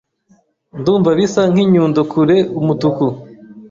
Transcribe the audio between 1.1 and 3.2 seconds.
bisa nkinyundo kure umutuku